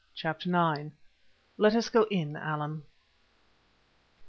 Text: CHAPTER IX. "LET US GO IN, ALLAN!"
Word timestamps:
CHAPTER 0.15 0.49
IX. 0.49 0.95
"LET 1.59 1.75
US 1.75 1.89
GO 1.89 2.07
IN, 2.09 2.35
ALLAN!" 2.35 2.81